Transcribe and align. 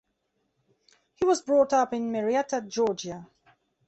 He 1.13 1.25
was 1.25 1.43
brought 1.43 1.73
up 1.73 1.93
in 1.93 2.11
Marietta, 2.11 2.61
Georgia. 2.67 3.27